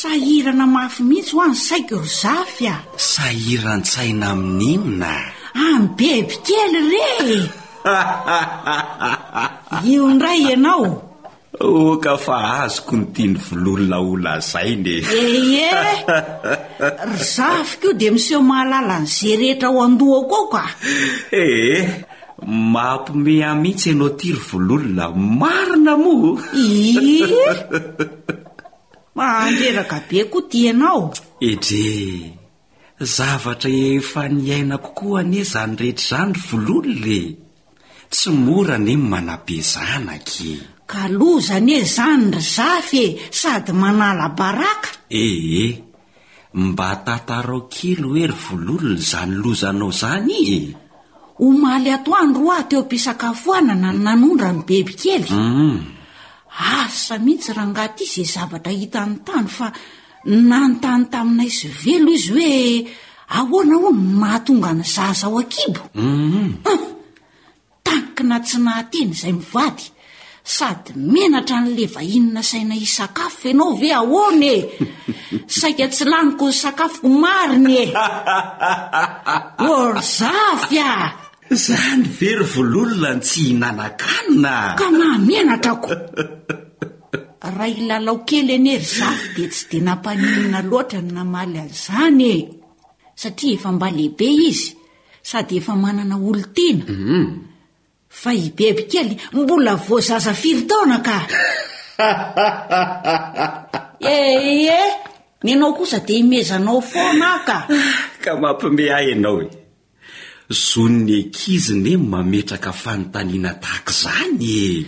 [0.00, 2.80] sairana mafy mihitsy ho a ny saiko ry zafy ah
[3.12, 5.14] sairan-tsaina amin'inona
[5.66, 7.42] am bebi kely ree
[9.92, 10.86] io ndray ianao
[11.58, 15.94] oka fa azoko nytiny vololona ola zaine ehe eh!
[17.10, 20.62] ry zafy koa dia miseho mahalala n' ze rehetra ho andohakaoka
[21.34, 22.06] ehe
[22.46, 26.66] maampome amihitsy ianao ty ry vololona marina moa i
[29.16, 31.12] mahanreraka be koa tiianao
[31.48, 31.94] edre
[33.00, 37.20] zavatra efa niaina koko anie izanyrehetra izany ry vololona e
[38.10, 40.50] tsy morane ny manabe zanake
[40.90, 43.08] ka loza any e zany ry zafy e
[43.40, 44.90] sady manalabaraka
[45.22, 45.68] ee
[46.64, 50.81] mba tantarao kelo oe ry vololona izany lozanao izany e
[51.40, 55.78] omaly atanroahteo am-pkaoanana nnondra bebikey mm.
[56.62, 59.50] ihitsy aha ngtizay zvtrhin'ntn
[60.48, 62.48] nantany taminaisy velo izy hoe
[63.28, 63.76] ahana
[64.20, 66.02] mahatonga ny zzao itankina
[68.34, 68.34] mm.
[68.34, 69.80] ah, tsy nahateny zay miad
[70.44, 70.90] sady
[71.24, 74.54] enatra nleva inona saina isakafo anao ve ahne
[75.58, 77.94] saika tsy laniko ysakafo minye
[81.54, 85.90] zany ve ry voalolona n tsy hinanankanina ka nahminatra ko
[87.54, 92.22] raha ilalao kely any ery zafy de tsy de nampaninina loatra ny namaly az izany
[92.32, 92.36] e
[93.20, 94.68] satria efa mbalehibe izy
[95.30, 97.24] sady efa manana olo tiana mhm.
[98.20, 101.16] fa hibebi kely mbola voazaza firy taona ka
[104.14, 104.86] ee
[105.44, 107.56] ny anao kosa dea imezanao fo na ka
[108.24, 109.61] ka mampiome ay ianao e
[110.52, 114.86] zonny akizine mametraka fanontaniana tahaka zany e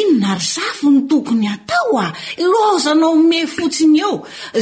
[0.00, 2.08] inona ry zafy ny tokony atao a
[2.52, 4.14] lozanao mey fotsina eo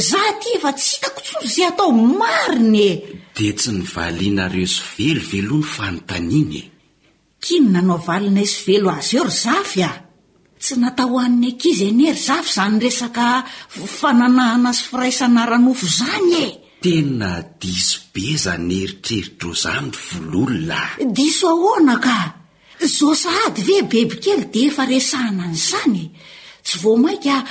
[0.09, 1.89] za ty efa tsy kakotsoro zay atao
[2.21, 3.03] mariny e
[3.35, 6.63] de tsy nyvalianareo zy veloveloa ny fanontanina e
[7.43, 9.91] kinona anao valina isy velo azy eo ry zafy a
[10.63, 13.25] tsy nataho an'ny ankizy ene ry zafy zany resaka
[13.99, 16.47] fananahana sy firaisanaranofo zany e
[16.81, 20.81] tena diso be zany eritreritro izany ry vololona
[21.17, 22.19] diso ahoana ka
[22.95, 26.03] zaosahady ve bebi kely di efa resahana any izany
[26.65, 27.41] tsy vo mainkaa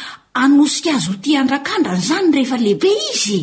[0.44, 3.40] anosika azy hoti andrakandra ny izany rehefa lehibe izy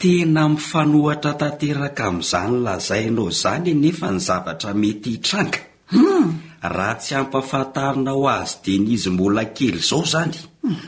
[0.00, 6.26] tena mifanohatra tanteraka amin'izany lazainao izany nefa ny zavatra mety hitrangahmm
[6.74, 10.82] raha tsy ampahfahantarina aho azy dea n'izy mbola kely izao izanyotsy hmm,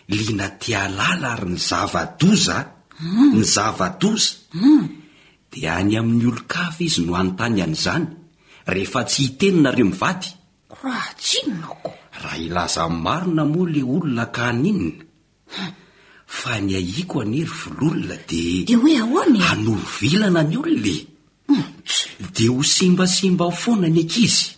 [0.08, 2.62] lina ti alala ary ny zava dozaa
[3.00, 3.30] hmm.
[3.36, 4.82] ny zava doza hmm.
[5.52, 8.06] dia any amin'ny olo-kafy izy no anyntany an'izany
[8.72, 10.30] rehefa tsy hitenina reo mivaty
[10.72, 11.90] koraha tsinonako
[12.22, 15.04] raha ilazamarina moa le olona ka ninina
[15.54, 15.72] hmm.
[16.38, 20.98] fa ny ahiako any ery vololona diadi oe aon hanolovilana ny olonae
[22.34, 24.57] dia ho simbasimba hofoana ny ankizy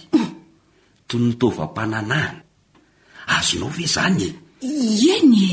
[1.09, 2.41] tonotaova mpananahana
[3.37, 4.33] azonao ve zany e
[5.19, 5.37] eny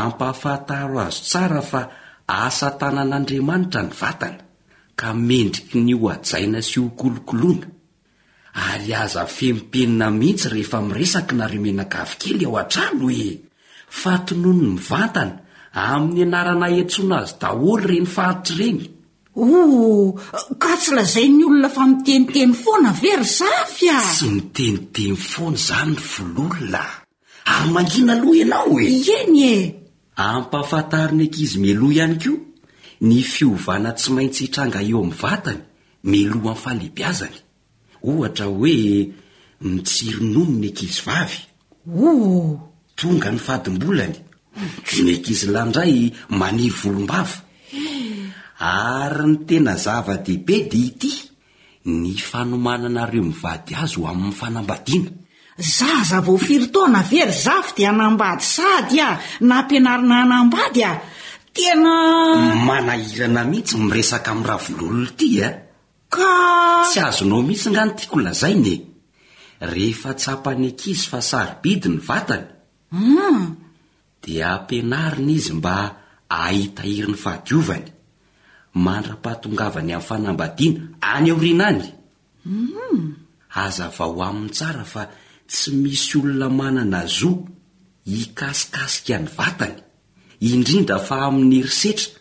[0.00, 1.80] ampaafataro azo tsara fa
[2.44, 4.45] asa tanan'andriamanitra ny vatana
[4.98, 7.68] ka mendriky ny hoajaina sy hokolokoloana
[8.66, 13.28] ary aza fempenina mihitsy rehefa miresaky naremena kavikely ao a-trano hoe
[14.00, 15.34] fa tononyy mivantana
[15.86, 18.80] amin'ny anarana yantsona azy daholo ireny faritra ireny
[19.42, 20.04] oo
[20.62, 25.58] ka tsy lazai ny olona fa mitenyteny foana very zafy a tsy miteny teny foana
[25.60, 26.84] izany ny vololona
[27.54, 29.56] ary mangina aloha ianao e ieny e
[30.28, 32.45] ampahafantariny ankizy melo ihany koa
[33.04, 35.60] ny fiovana tsy maintsy hitranga eo amin'ny vatany
[36.10, 37.36] melohan'ny fahleibiazany
[38.08, 38.76] ohatra hoe
[39.74, 41.38] mitsironono ny enkizy vavy
[42.06, 44.16] oo tonga ny fadimbolany
[45.04, 45.94] nenkizylaindray
[46.40, 47.36] maniry volom-bavy
[48.58, 51.12] ary ny tena zava-dehibe dia ity
[52.00, 55.10] ny fanomananareo mivady azy amin'ny fanambadiana
[55.76, 59.20] zaza vaho firytona very zafy di anambady sady a
[59.50, 60.92] nampianarina anambady a
[61.56, 65.54] manahirana mihitsy miresaka amin'nyravololono ity a eh?
[66.14, 66.30] ka
[66.90, 68.76] tsy azonao mihitsy ngano tiako lazain e
[69.72, 72.46] rehefa tsy ampaneakizy fa saribidi ny vatany
[72.94, 73.40] hmm.
[74.22, 75.74] dia ampianarina izy mba
[76.44, 77.88] ahita hiriny fahadiovany
[78.84, 80.80] mandra-pahatongavany amin'ny fanambadiana
[81.14, 81.88] any orianany
[82.44, 83.04] hmm.
[83.64, 85.02] azavaho amin'ny tsara fa
[85.50, 87.48] tsy misy olona manana azoa
[88.12, 89.78] hikasikasika any vatany
[90.42, 92.20] indrindra fa amin'ny erisetra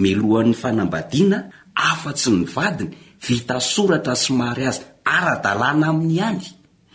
[0.00, 1.38] melohan'ny fanambadiana
[1.76, 6.46] afa-tsy ny vadiny vita soratra sy mary azy ara-dalàna amin'ny hany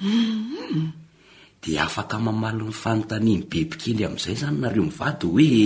[0.01, 0.87] mm-hmm.
[1.61, 5.57] dia afaka mamalo n'ny fanontaniny bebikely amin'izay izany nareo mivady hoe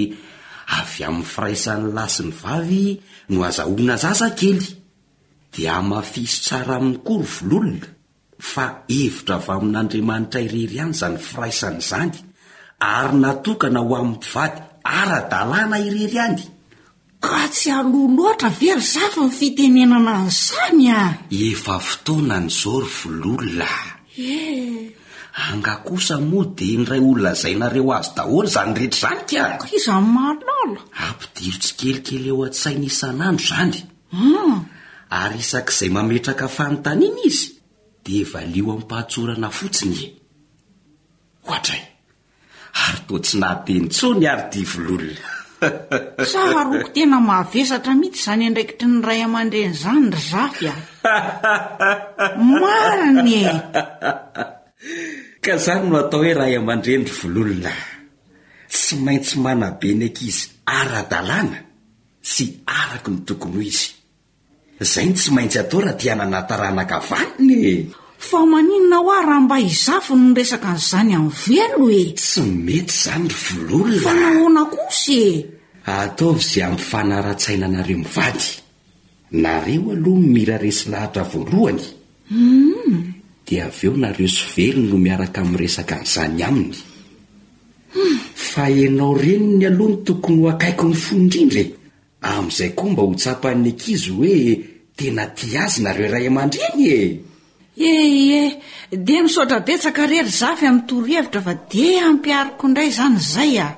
[0.79, 2.83] avy amin'ny firaisan'ny lasy ny vavy
[3.31, 4.59] no azahoana zaza kely
[5.55, 7.87] dia mafiso tsara amin'ny kory vololona
[8.51, 12.19] fa hevitra avy amin'andriamanitra irery ihany zany firaisany zangy
[12.91, 16.41] ary natokana ho amin'nyivady ara-dalàna irery any
[17.25, 21.11] ka tsy alolooatra vely zafa nyfitenenana any izany ah
[21.49, 23.67] efa fotoana ny zory vololona
[24.31, 24.39] e
[25.51, 30.79] angakosa moa de nyray olonazainareo azy daholy izany rehetra izany ka k iza ny maolaola
[31.07, 33.77] ampidirotsi kelikeleo an-tsaina isan'andro izany
[34.13, 34.53] hmm.
[35.21, 37.45] ary isak'izay mametraka fanontaniany izy
[38.05, 40.11] dia valio ami-pahatsorana fotsiny e
[41.47, 41.81] ohatray
[42.75, 45.31] ary toa tsy nahateny tsony ary dia vololona
[46.33, 50.77] saharoko tena mahavesatra mihitsy izany andraikitry ny ray aman-drenyizany ry zafy aho
[52.61, 53.43] marinye
[55.43, 57.73] ka izany no atao hoe ray aman-drenyry vololona
[58.73, 60.43] tsy maintsy manabeny ank izy
[60.79, 61.57] ara-dalàna
[62.31, 62.45] sy
[62.79, 63.89] araky ny tokony ho izy
[64.83, 67.77] izay ny tsy maintsy ataora diana nataranakavaliny e!
[68.19, 72.43] fa omaninona ho aho raha mba hizavono ny resaka ny izany amin'ny velo e tsy
[72.65, 75.25] mety izany ry vololona fa nahoana kos e
[75.97, 78.47] ataovy izay amin'ny fanara-tsaina anareo mivady
[79.43, 81.83] nareo aloha ny mira resy lahatra voarohany
[82.27, 82.93] hmm.
[83.47, 86.75] dia avy eo nareo sy velon no miaraka amin'ny resaka n'yizany aminy
[87.95, 88.17] hmm.
[88.51, 91.65] fa anao reniny aloha ny tokony ho akaiko ny fo indrindrae
[92.27, 94.37] amin'izay koa mba ho tsapany ankizy hoe
[94.97, 96.99] tena ti azy nareo iray aman-driny e
[97.79, 98.59] ehe
[98.91, 103.69] di nisotra betsaka rery zafy ami'y toro hevitra fa di ampiariko indray zany zay a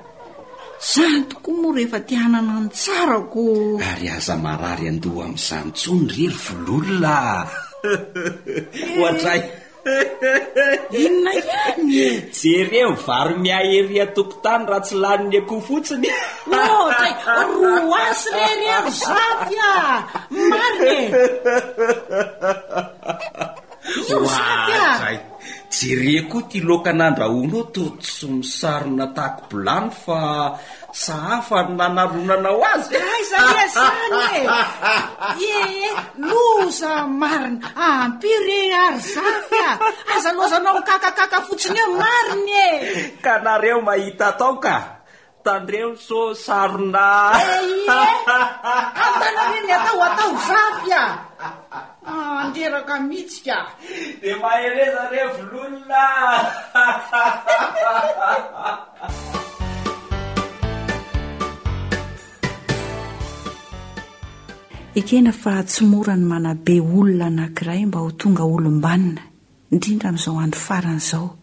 [0.92, 3.44] zany tokoa moa rehefa tihanana any tsarako
[3.90, 7.16] ary aza marary andoha am'izany tso ny rery vololona
[8.98, 9.42] ohatray
[11.04, 11.32] inona
[11.70, 12.10] eny e?
[12.36, 16.10] je re mivaro mia eria tokontany raha tsy laniny akoha fotsiny
[16.50, 19.74] tra roa asy reryero zafy a
[20.50, 20.96] mare
[23.90, 25.18] iazayazay
[25.72, 30.20] jerekoa tylokanandrahonaao toto so mi sarona tako bolany fa
[31.04, 34.38] sahafa nanaronanao azy aizanyazany e
[35.54, 35.88] ee
[36.30, 39.68] loza marina ampire ary zafya
[40.16, 42.68] azalozanao kakakaka fotsiny a mariny e
[43.24, 44.76] ka nareo mahita atao ka
[45.44, 47.98] tandreo so sarona eh, e
[49.06, 53.62] atanareny atao atao zafy a hzonikena
[65.28, 69.20] ah, faahatsymora ny manabe olona nankiray mba ho tonga olombanina
[69.70, 71.36] indrindra amin'izao andro faran' izao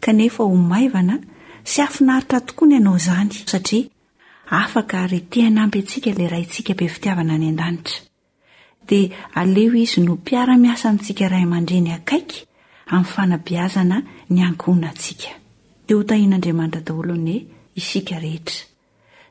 [0.00, 1.18] kanefa ho maivana
[1.64, 3.88] sy afinaritra tokoany ianao izany satria
[4.60, 8.05] afaka ary tehanyampy antsika lay raintsika be fitiavana ny andanitra
[8.88, 12.40] dia aleo izy no mpiara-miasa nntsika rahaiy mandreny akaiky
[12.94, 13.98] amiy fanabiazana
[14.34, 15.28] niankonantsika
[15.86, 17.34] dia ho tahian'andriamanitradaolone
[17.80, 18.56] isika rehetra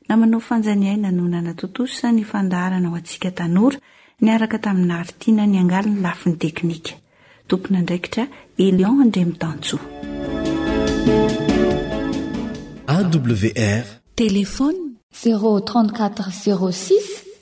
[0.07, 3.79] namanao fanjaniainanonanatontossa ny fandaharana ao antsika tanora
[4.25, 6.91] niaraka taminaritiana ny angalo ny lafin'ny teknika
[7.49, 8.23] tompony ndraikitra
[8.65, 9.79] elion andremtantsoa
[12.99, 13.85] awr
[14.19, 14.79] telefony
[15.11, 17.09] 06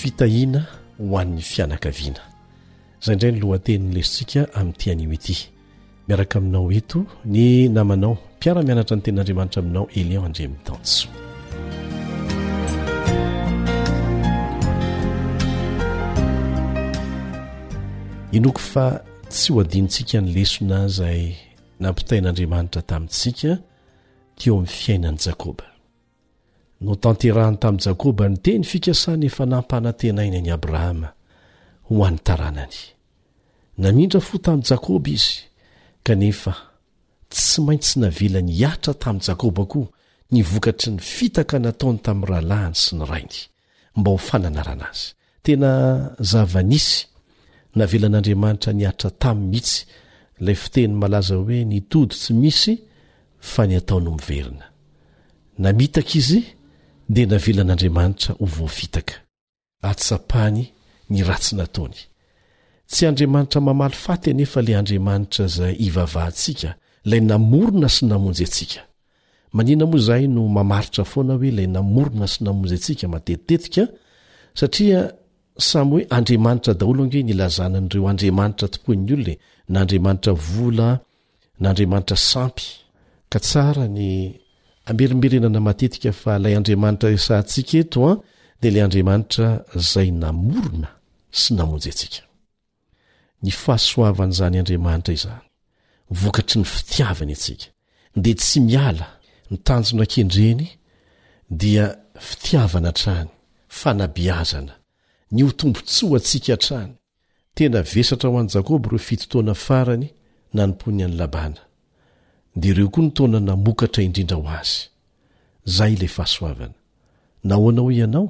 [0.00, 0.60] fitahina
[1.04, 2.22] hoan'ny fianakaviana
[3.04, 5.36] zayindray ny lohateniny lesotsika amin'nyity anioity
[6.08, 6.98] miaraka aminao eto
[7.32, 11.08] ny namanao mpiara-mianatra ny ten'andriamanitra aminao elian indremi tanso
[18.36, 18.86] inoko fa
[19.28, 21.20] tsy hoadinitsika ny lesona zay
[21.84, 23.50] nampitain'andriamanitra tamintsika
[24.38, 25.69] teo amin'ny fiainany jakoba
[26.84, 31.08] no tanterahany tami'ni jakôba ny teny fikasana efa nampanantenaina ny abrahama
[31.88, 32.78] ho an'nytaranany
[33.82, 35.36] namindra fo tamin' jakôba izy
[36.06, 36.52] kanefa
[37.34, 39.86] tsy maintsy navelany atra tamin'n jakôba koa
[40.34, 43.38] nyvokatry ny fitaka nataony tamin'ny rahalahiny sy ny rainy
[43.98, 45.06] mba ho fananarana azy
[45.44, 45.70] tena
[46.30, 46.98] zava-nisy
[47.78, 49.82] navelan'andriamanitra niatra tamin'ny mihitsy
[50.40, 52.72] ilay fiteny malaza hoe nitody tsy misy
[53.50, 54.64] fa ny ataony miverina
[55.62, 56.42] namitaka izy
[57.14, 59.14] de navelan'andriamanitra ho voavitaka
[59.90, 60.60] atsapany
[61.12, 61.98] ny ratsy nataony
[62.90, 66.70] tsy andriamanitra mamaly fatynefa le andriamanitra zay ivavahntsika
[67.10, 68.80] lay namorona sy namonjy atsika
[69.56, 73.82] manina moa zahay no mamaritra foana hoe lay namorona sy namonjy atsika matetitetika
[74.58, 75.00] satria
[75.70, 79.36] samy hoe andriamanitra daolo ange nylazanan'ireo andriamanitra topon'ny oloe
[79.68, 80.88] n andriamanitra vola
[81.60, 82.64] n andriamanitra sampy
[83.32, 84.00] ka tsara ny
[84.90, 88.16] amberimberenana matetika fa ilay andriamanitra resantsika eto a ah,
[88.60, 89.46] dia ilay andriamanitra
[89.80, 90.88] izay namorona
[91.40, 92.22] sy namonjy atsika
[93.44, 95.44] ny fahasoavan' izany andriamanitra izany
[96.20, 97.66] vokatry ny fitiavany antsika
[98.16, 99.06] ndeha tsy miala
[99.50, 100.64] ny tanjona nkendreny
[101.60, 101.84] dia
[102.28, 103.28] fitiavana trany
[103.78, 104.74] fanabiazana
[105.34, 106.92] ny o tombontsoo antsika htrany
[107.56, 110.06] tena vesatra ho an'y jakoba ireo fitotoana farany
[110.54, 111.60] nanompony any labana
[112.60, 114.74] di ireo koa notona namokatra indrindra ho azy
[115.76, 116.76] zahay lay fahasoavana
[117.48, 118.26] nahoanao ianao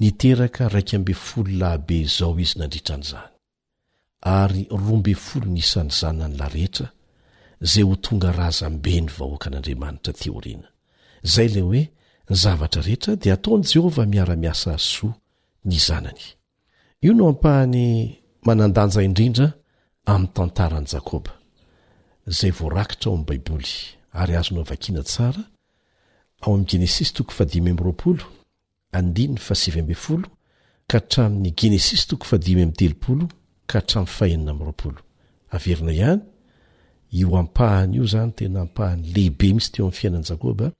[0.00, 3.30] niteraka raiky ambe folo lahabe izao izy nandritra nyizany
[4.38, 6.88] ary roa mbe folo ny isan'ny zanany larehetra
[7.70, 10.68] zay ho tonga razambe ny vahoaka an'andriamanitra teoriana
[11.26, 11.82] izay lay hoe
[12.42, 15.12] zavatra rehetra dia ataon' jehovah miara-miasa soa
[15.68, 16.24] ny zanany
[17.04, 17.82] io no ampahany
[18.46, 19.46] manandanja indrindra
[20.12, 21.32] amin'ny tantaran'i jakôba
[22.32, 23.64] zay voarakitra ao ami'y baiboly
[24.20, 25.42] ary azo no avakina tsara
[26.42, 28.22] ao am'ny genesis toko fadimy amropolo
[28.98, 30.28] adiny asibe folo
[30.90, 33.26] ka hatramin'ny genesis tok fadiy m' teloolo
[33.66, 36.18] kaayeinapahay
[37.96, 40.70] io zanytnaahalehibemisy mn ainan sibo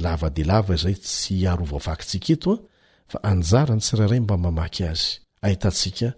[0.04, 2.62] lava-de lava izay tsy arovoavakitsika eto a
[3.10, 5.06] fa anjara ny sirairay mba mamaky azy
[5.44, 6.08] ahitantsika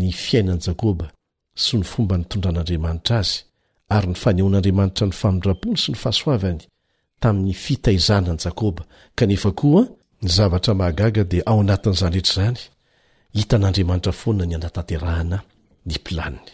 [0.00, 1.06] ny fiainani jakoba
[1.62, 3.34] sy ny fomba nitondran'andriamanitra azy
[3.94, 6.60] ary ny faneon'andriamanitra ny famodrapony sy ny fahasoavany
[7.22, 8.82] tamin'ny fitaizanani jakoba
[9.18, 9.82] kanefa koa
[10.22, 12.58] ny zavatramahagaga dia ao anatin'zany reetrzany
[13.38, 15.38] hitan'andriamanitrafoana ny anatanterahana
[15.88, 16.50] ny mplaniny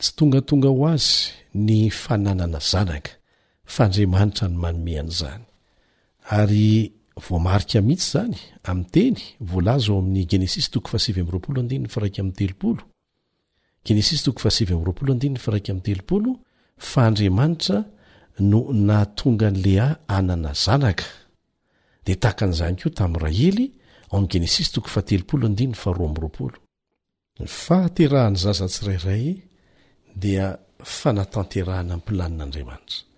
[0.00, 1.14] tsy tongatonga ho azy
[1.66, 3.10] ny fananana zanaka
[3.74, 5.44] faandriamanitra ny manomean' zany
[6.30, 6.92] ary
[7.28, 8.36] vomarika mihitsy zany
[8.70, 9.18] amin'nyteny
[9.50, 12.30] volaza ao amin'ny geness too fahasivam'roaooadn a'y
[13.86, 16.30] teooessto sivoaoloadin rai'yteoolo
[16.90, 17.78] fa andriamanitra
[18.50, 21.08] no natonga an'lehay anana zanaka
[22.04, 23.66] dia tahakan'izany koa tamin'n rahely
[24.12, 26.56] oamin'ny genesis toko fateloolo adinn faharoa am'roapolo
[27.48, 29.24] yfahaterahany zaza tsirairay
[30.22, 30.46] dia
[30.98, 33.08] fanatanterahana mnypilanin'andriamanitra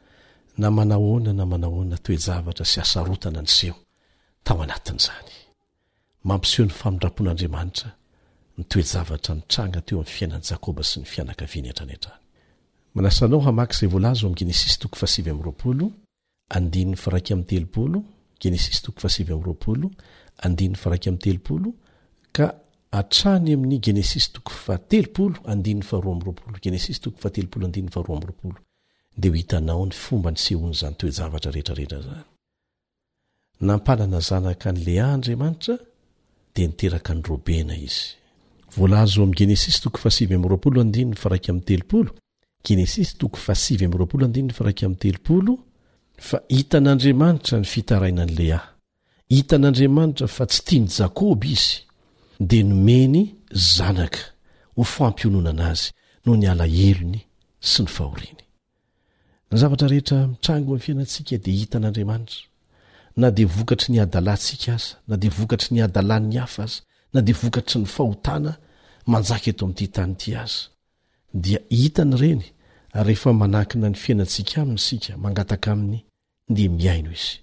[0.58, 3.40] na manahona na manahona toejavatra sy asarotana
[6.24, 7.88] neompiseo ny famindrapon'andriamanitra
[8.60, 10.82] ntoejavatra nitraga teoamnyfiainan jaba
[13.72, 15.86] syzam' geness toko fasivy amropolo
[16.56, 19.92] andinny faaiky am'y telopoloene tokfasiy mropoodiy
[21.18, 21.72] telooo
[22.98, 28.56] atranyami'ny genesis toko fatelopolo andiny faroa amroapolo genesis tokofatelopolo andiny faroa amyroapolo
[29.16, 32.24] de ho hitanao ny fomba ny sehoan' zany toe javatra rehetrareetra zany
[33.66, 35.74] nampanana zanaka n'leha andriamanitra
[36.54, 38.10] de niteraka nyrobena izy
[38.76, 42.10] vz am'genesis toko fasivy am'roapolo andinynyfraika ami'ny telopolo
[42.66, 45.52] geness toko fasivy am'y roapolo andinyn fraika am'ny telopolo
[46.28, 48.66] fa hitan'andriamanitra ny fitaraina any lehay
[49.34, 51.76] hitan'andriamanitra fa tsy tia ny jakoba izy
[52.48, 53.18] de nomeny
[53.76, 54.22] zanaka
[54.76, 55.88] hofampiononana azy
[56.24, 57.20] no ny alahelony
[57.70, 58.41] sy ny fahoreny
[59.52, 62.48] ny zavatra rehetra mitrango mi'n fiainatsika dia hitan'andriamanitra
[63.20, 66.78] na dia vokatry ny adalantsika aza na de vokatry ny adalany hafa aza
[67.14, 68.52] na dia vokatry ny fahotana
[69.10, 70.62] manjaka eto ami'ity tany ity aza
[71.44, 72.44] dia hitany ireny
[73.06, 75.98] rehefa manakina ny fiainatsika amin isika mangataka aminy
[76.54, 77.34] dea miaino izy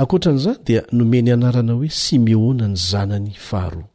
[0.00, 3.88] ankoatra an'izany dia nomeny anarana hoe simeona ny zanany faharoa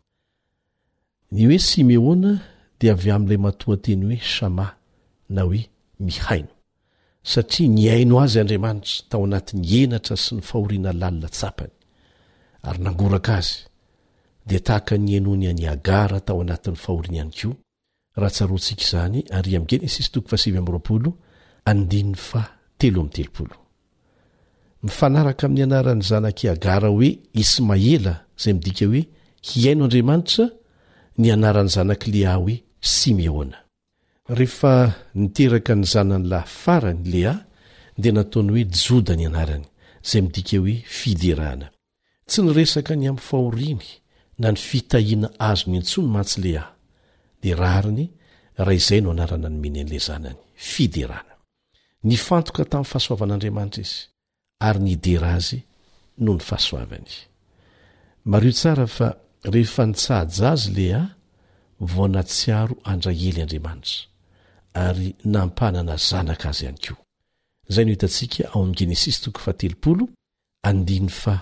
[1.34, 2.32] ny hoe simeona
[2.80, 4.68] dia avy amin'ilay matoateny hoe sama
[5.36, 5.62] na hoe
[6.08, 6.54] mihaino
[7.24, 11.70] satria ny aino azy andriamanitra tao anatin'ny enatra sy ny fahoriana lalina tsapany
[12.68, 13.54] ary nangoraka azy
[14.50, 17.48] de tahaka ny ainony any agara tao anatin'ny fahoriana iany ko
[18.20, 20.32] raha tsarontsika izany aryamgensstsitt
[24.84, 27.12] mifanaraka amin'ny anarany zanak' agara hoe
[27.42, 29.04] is maela zay midika hoe
[29.48, 30.46] hiaino andriamanitra
[31.18, 33.58] ny anarany zanakilea hoe simeona
[34.32, 37.44] rehefa niteraka ny zanany lahfarany lehahy
[38.02, 39.66] dia nataony hoe joda ny anarany
[40.04, 41.68] izay midika hoe fiderana
[42.30, 43.88] tsy nyresaka ny am fahoriany
[44.42, 46.72] na ny fitahiana azo ny antso ny mantsy lehahy
[47.44, 48.06] de rariny
[48.58, 50.40] raha izay no anarana nymeny an'ila zanany
[50.74, 51.34] fiderana
[52.08, 53.98] ny fantoka tamin'ny fahasoavan'andriamanitra izy
[54.68, 55.60] ary nydera azy
[56.24, 57.14] no ny fahasoavany
[58.32, 59.08] mario tsara fa
[59.54, 61.12] rehefa nitsaj azy lehahy
[61.94, 64.11] vonatsiaro andrahely andriamanitra
[64.74, 66.94] ary nampanana zanaka azy ihany ko
[67.74, 70.06] zay no hitantsika ao am'ny genesis toko fateoolo
[70.68, 71.40] aroa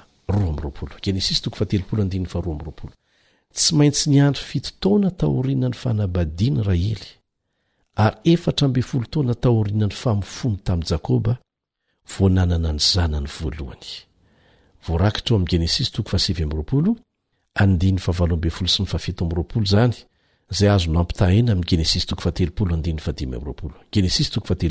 [0.52, 2.02] amyroaologeness too fateolo
[2.34, 2.92] aryrapol
[3.56, 7.04] tsy maintsy nyandry fito taona tahorina ny fanabadiany raha ely
[8.06, 11.34] ary efatra mbe folo taona tahorinany famifono tamin'ny jakôba
[12.06, 14.06] voananana ny zanany voetos
[20.56, 24.66] zay azo no ampitahena amin'ny genesisy toko fatelopolo andinny fadimymroapolo genesis toat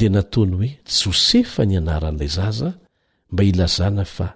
[0.00, 0.70] de nataony hoe
[1.08, 2.68] josefa ny anaran'ilay zaza
[3.32, 4.26] mba ilazana fa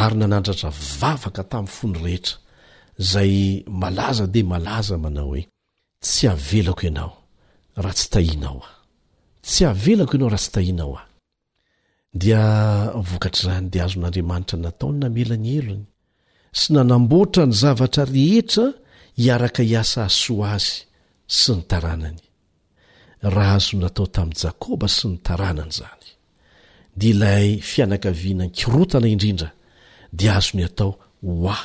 [0.03, 2.37] ary nanandratra vavaka tamin'ny fony rehetra
[3.13, 3.35] zay
[3.83, 5.43] malaza de malaza manao hoe
[6.05, 7.13] tsy avelako ianao
[7.81, 8.75] raha tsy tahinao ah
[9.47, 11.06] tsy avelako ianao raha tsy tahianao ah
[12.23, 12.45] dia
[13.11, 15.85] vokatr'izany dia azon'andriamanitra nataony namela ny elony
[16.59, 18.67] sy nanamboatra ny zavatra rehetra
[19.21, 20.75] hiaraka hiasa asoa azy
[21.41, 22.21] sy ny taranany
[23.37, 26.05] raha azo natao tamin'iy jakoba sy ny taranany zany
[26.99, 29.51] dia ilay fianakaviana n kirotana indrindra
[30.19, 30.91] dia azony atao
[31.25, 31.65] hoa ah,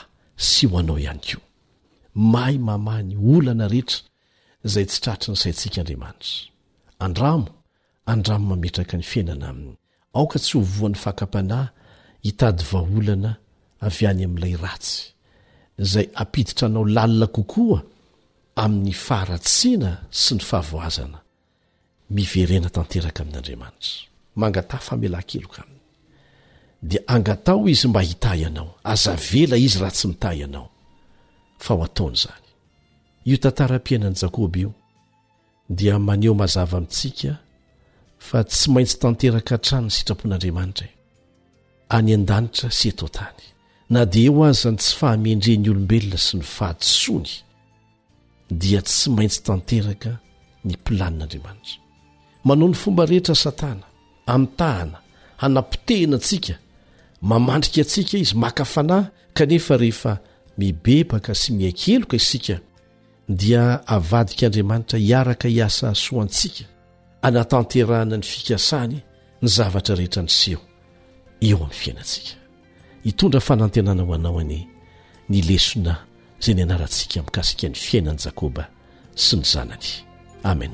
[0.52, 1.47] sy ho anao ihany koa
[2.34, 3.99] maay mamany olana rehetra
[4.66, 6.49] izay tsy tratry ny saintsika andriamanitra
[7.10, 7.47] andramo
[8.14, 9.78] andramo mametraka ny fiainana aminy
[10.14, 11.72] aoka tsy ho voan'ny fakapanahy
[12.26, 13.32] hitady vaholana
[13.88, 15.01] avy any amin'ilay ratsy
[15.84, 17.80] izay apiditra anao lalina kokoa
[18.64, 19.91] amin'ny faharatsiana
[20.22, 21.20] sy ny fahavoazana
[22.16, 24.07] miverena tanteraka amin'andriamanitra
[24.39, 25.80] mangata famela keloka aminy
[26.89, 30.68] dia angatao izy mba hita ianao azavela izy raha tsy mitah ianao
[31.64, 32.47] fa ho ataony izany
[33.30, 34.72] io tantaram-piainan'y jakôba io
[35.78, 37.34] dia maneho mazava mintsika
[38.28, 40.93] fa tsy maintsy tanteraka trany sitrapon'andriamanitra e
[41.97, 43.39] any an-danitra sy etao ntany
[43.93, 47.32] na dia eo azany tsy fahameendren'ny olombelona sy ny fahadisony
[48.61, 50.11] dia tsy maintsy tanteraka
[50.67, 51.80] ny mpilanin'andriamanitra
[52.47, 53.86] manao ny fomba rehetra satana
[54.34, 54.97] amitahana
[55.41, 56.55] hanam-potehinantsika
[57.30, 59.05] mamandrika antsika izy makafanahy
[59.38, 60.13] kanefa rehefa
[60.59, 62.55] mibebaka sy miakeloka isika
[63.39, 66.63] dia havadikaandriamanitra hiaraka hiasa asoantsika
[67.22, 68.95] anatanterahna ny fikasany
[69.41, 70.61] ny zavatra rehetra niseho
[71.41, 72.34] eo amin'ny fiainatsika
[73.05, 74.61] hitondra fanantenana ho anao any
[75.30, 75.93] nylesona
[76.43, 78.63] zay ny anaratsika mikasika ny fiainany jakoba
[79.26, 79.89] sy ny zanany
[80.51, 80.74] amen